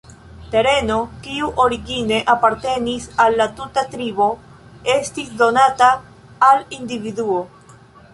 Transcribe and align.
Tereno, 0.53 0.95
kiu 1.25 1.49
origine 1.65 2.21
apartenis 2.33 3.05
al 3.25 3.37
la 3.41 3.47
tuta 3.59 3.83
tribo, 3.91 4.29
estis 4.95 5.29
donata 5.43 5.91
al 6.49 6.65
individuo. 6.79 7.41